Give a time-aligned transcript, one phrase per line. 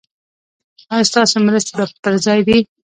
[0.93, 2.57] ایا ستاسو مرستې پر ځای دي؟